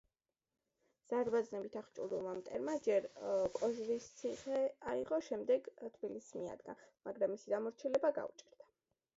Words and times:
ზარბაზნებით 1.09 1.75
აღჭურვილმა 1.81 2.31
მტერმა 2.37 2.75
ჯერ 2.87 3.05
კოჯრის 3.59 4.07
ციხე 4.21 4.63
აიღო, 4.95 5.21
შემდეგ 5.29 5.71
თბილისს 5.83 6.39
მიადგა, 6.41 6.77
მაგრამ 7.11 7.37
მისი 7.37 7.55
დამორჩილება 7.57 8.13
გაუჭირდა. 8.21 8.69